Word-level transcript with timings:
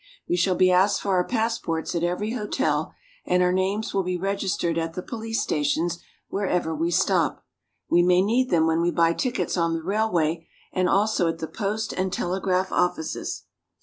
We 0.27 0.35
shall 0.35 0.55
be 0.55 0.71
asked 0.71 0.99
for 1.03 1.09
our 1.13 1.23
passports 1.27 1.93
at 1.93 2.03
every 2.03 2.31
hotel, 2.31 2.91
and 3.23 3.43
our 3.43 3.51
names 3.53 3.93
will 3.93 4.01
be 4.01 4.17
registered 4.17 4.75
at 4.79 4.95
the 4.95 5.03
police 5.03 5.43
stations 5.43 5.99
wherever 6.27 6.73
we 6.73 6.89
stop. 6.89 7.45
We 7.87 8.01
may 8.01 8.23
need 8.23 8.49
them 8.49 8.65
when 8.65 8.81
we 8.81 8.89
buy 8.89 9.13
tickets 9.13 9.57
on 9.57 9.75
the 9.75 9.83
railway, 9.83 10.47
and 10.73 10.89
also 10.89 11.27
at 11.27 11.37
the 11.37 11.45
post 11.45 11.93
and 11.93 12.11
telegraph 12.11 12.71
offices. 12.71 13.43